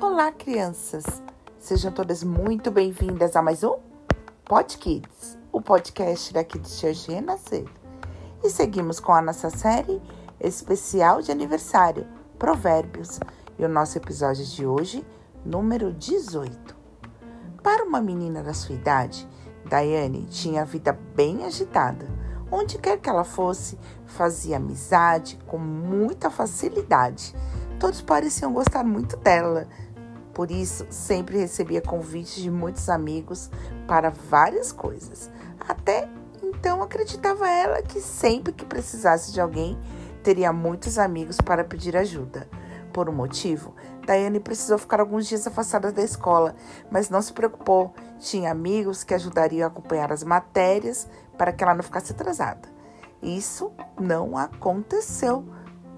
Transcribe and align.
Olá, 0.00 0.32
crianças! 0.32 1.04
Sejam 1.56 1.92
todas 1.92 2.24
muito 2.24 2.68
bem-vindas 2.68 3.36
a 3.36 3.40
mais 3.40 3.62
um 3.62 3.76
Pod 4.44 4.76
Kids, 4.76 5.38
o 5.52 5.60
podcast 5.60 6.34
da 6.34 6.42
Kids 6.42 6.80
Church 6.80 7.12
Renascer. 7.12 7.64
E 8.42 8.50
seguimos 8.50 8.98
com 8.98 9.12
a 9.12 9.22
nossa 9.22 9.50
série 9.50 10.02
especial 10.40 11.22
de 11.22 11.30
aniversário, 11.30 12.08
Provérbios, 12.40 13.20
e 13.56 13.64
o 13.64 13.68
nosso 13.68 13.96
episódio 13.96 14.44
de 14.44 14.66
hoje, 14.66 15.06
número 15.44 15.92
18. 15.92 16.76
Para 17.62 17.84
uma 17.84 18.00
menina 18.00 18.42
da 18.42 18.52
sua 18.52 18.74
idade, 18.74 19.28
Daiane 19.64 20.26
tinha 20.26 20.62
a 20.62 20.66
vida 20.66 20.92
bem 21.14 21.44
agitada. 21.44 22.08
Onde 22.50 22.78
quer 22.78 22.98
que 22.98 23.08
ela 23.08 23.24
fosse, 23.24 23.78
fazia 24.06 24.56
amizade 24.56 25.38
com 25.46 25.56
muita 25.56 26.30
facilidade. 26.30 27.32
Todos 27.78 28.00
pareciam 28.00 28.52
gostar 28.52 28.84
muito 28.84 29.16
dela. 29.16 29.66
Por 30.32 30.50
isso, 30.50 30.86
sempre 30.90 31.38
recebia 31.38 31.80
convites 31.80 32.36
de 32.36 32.50
muitos 32.50 32.88
amigos 32.88 33.50
para 33.86 34.10
várias 34.10 34.72
coisas. 34.72 35.30
Até 35.60 36.08
então 36.42 36.82
acreditava 36.82 37.48
ela 37.48 37.82
que 37.82 38.00
sempre 38.00 38.52
que 38.52 38.64
precisasse 38.64 39.32
de 39.32 39.40
alguém, 39.40 39.78
teria 40.22 40.52
muitos 40.52 40.98
amigos 40.98 41.36
para 41.40 41.62
pedir 41.62 41.96
ajuda. 41.96 42.48
Por 42.92 43.08
um 43.08 43.12
motivo, 43.12 43.74
Daiane 44.06 44.40
precisou 44.40 44.78
ficar 44.78 45.00
alguns 45.00 45.26
dias 45.26 45.46
afastada 45.46 45.90
da 45.92 46.02
escola, 46.02 46.54
mas 46.90 47.10
não 47.10 47.20
se 47.20 47.32
preocupou. 47.32 47.92
Tinha 48.18 48.50
amigos 48.50 49.04
que 49.04 49.12
ajudariam 49.12 49.66
a 49.66 49.70
acompanhar 49.70 50.12
as 50.12 50.22
matérias 50.22 51.08
para 51.36 51.52
que 51.52 51.62
ela 51.62 51.74
não 51.74 51.82
ficasse 51.82 52.12
atrasada. 52.12 52.68
Isso 53.20 53.72
não 54.00 54.36
aconteceu. 54.36 55.44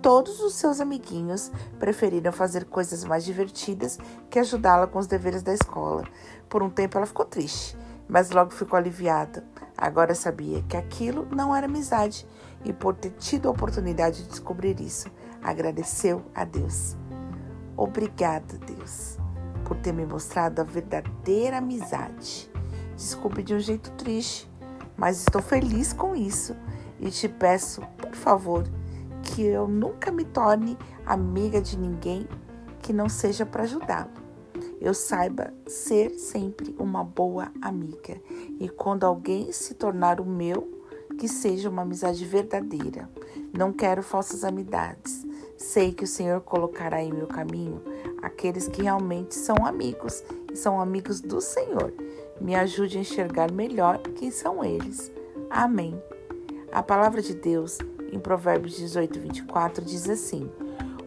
Todos 0.02 0.40
os 0.40 0.54
seus 0.54 0.80
amiguinhos 0.80 1.50
preferiram 1.78 2.32
fazer 2.32 2.64
coisas 2.66 3.04
mais 3.04 3.24
divertidas 3.24 3.98
que 4.30 4.38
ajudá-la 4.38 4.86
com 4.86 4.98
os 4.98 5.06
deveres 5.06 5.42
da 5.42 5.52
escola. 5.52 6.04
Por 6.48 6.62
um 6.62 6.70
tempo 6.70 6.96
ela 6.96 7.06
ficou 7.06 7.24
triste, 7.24 7.76
mas 8.08 8.30
logo 8.30 8.50
ficou 8.50 8.76
aliviada. 8.76 9.44
Agora 9.76 10.14
sabia 10.14 10.62
que 10.62 10.76
aquilo 10.76 11.26
não 11.30 11.54
era 11.54 11.66
amizade 11.66 12.26
e, 12.64 12.72
por 12.72 12.94
ter 12.94 13.10
tido 13.10 13.48
a 13.48 13.50
oportunidade 13.50 14.22
de 14.22 14.28
descobrir 14.28 14.80
isso, 14.80 15.10
agradeceu 15.42 16.22
a 16.34 16.44
Deus. 16.44 16.96
Obrigada, 17.76 18.58
Deus, 18.58 19.18
por 19.64 19.76
ter 19.76 19.92
me 19.92 20.06
mostrado 20.06 20.60
a 20.60 20.64
verdadeira 20.64 21.58
amizade. 21.58 22.50
Desculpe 22.96 23.42
de 23.42 23.54
um 23.54 23.58
jeito 23.58 23.90
triste, 23.92 24.50
mas 24.96 25.18
estou 25.18 25.42
feliz 25.42 25.92
com 25.92 26.16
isso 26.16 26.56
e 26.98 27.10
te 27.10 27.28
peço, 27.28 27.82
por 27.98 28.14
favor, 28.14 28.64
que 29.36 29.42
eu 29.42 29.68
nunca 29.68 30.10
me 30.10 30.24
torne 30.24 30.78
amiga 31.04 31.60
de 31.60 31.78
ninguém 31.78 32.26
que 32.80 32.90
não 32.90 33.06
seja 33.06 33.44
para 33.44 33.64
ajudá-lo. 33.64 34.10
Eu 34.80 34.94
saiba 34.94 35.52
ser 35.66 36.12
sempre 36.12 36.74
uma 36.78 37.04
boa 37.04 37.52
amiga 37.60 38.18
e 38.58 38.66
quando 38.66 39.04
alguém 39.04 39.52
se 39.52 39.74
tornar 39.74 40.22
o 40.22 40.24
meu, 40.24 40.66
que 41.18 41.28
seja 41.28 41.68
uma 41.68 41.82
amizade 41.82 42.24
verdadeira. 42.24 43.10
Não 43.52 43.74
quero 43.74 44.02
falsas 44.02 44.42
amizades. 44.42 45.26
Sei 45.58 45.92
que 45.92 46.04
o 46.04 46.08
Senhor 46.08 46.40
colocará 46.40 47.02
em 47.02 47.12
meu 47.12 47.26
caminho 47.26 47.82
aqueles 48.22 48.68
que 48.68 48.82
realmente 48.82 49.34
são 49.34 49.66
amigos 49.66 50.24
e 50.50 50.56
são 50.56 50.80
amigos 50.80 51.20
do 51.20 51.42
Senhor. 51.42 51.92
Me 52.40 52.54
ajude 52.54 52.96
a 52.96 53.00
enxergar 53.02 53.52
melhor 53.52 53.98
quem 53.98 54.30
são 54.30 54.64
eles. 54.64 55.12
Amém. 55.50 56.02
A 56.72 56.82
palavra 56.82 57.20
de 57.20 57.34
Deus, 57.34 57.78
em 58.16 58.20
Provérbios 58.20 58.76
18, 58.76 59.20
24, 59.20 59.84
diz 59.84 60.08
assim: 60.08 60.50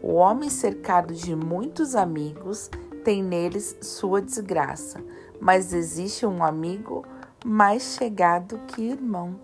O 0.02 0.14
homem 0.14 0.50
cercado 0.50 1.14
de 1.14 1.36
muitos 1.36 1.96
amigos 1.96 2.70
tem 3.04 3.24
neles 3.24 3.76
sua 3.82 4.22
desgraça, 4.22 5.04
mas 5.42 5.74
existe 5.74 6.26
um 6.26 6.44
amigo 6.44 7.06
mais 7.44 7.98
chegado 7.98 8.60
que 8.68 8.90
irmão. 8.90 9.40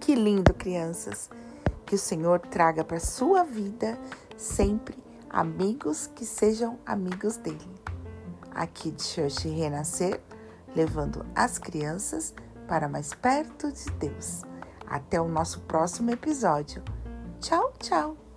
Que 0.00 0.14
lindo, 0.14 0.54
crianças! 0.54 1.30
Que 1.84 1.94
o 1.94 1.98
Senhor 1.98 2.40
traga 2.40 2.84
para 2.84 3.00
sua 3.00 3.42
vida 3.44 3.98
sempre 4.36 4.96
amigos 5.30 6.06
que 6.14 6.24
sejam 6.24 6.78
amigos 6.84 7.36
dele. 7.36 7.58
Aqui 8.54 8.90
de 8.90 9.02
Church 9.02 9.48
Renascer, 9.48 10.20
levando 10.74 11.24
as 11.34 11.58
crianças 11.58 12.34
para 12.66 12.88
mais 12.88 13.14
perto 13.14 13.72
de 13.72 13.90
Deus. 13.92 14.47
Até 14.88 15.20
o 15.20 15.28
nosso 15.28 15.60
próximo 15.60 16.10
episódio. 16.10 16.82
Tchau, 17.40 17.72
tchau! 17.78 18.27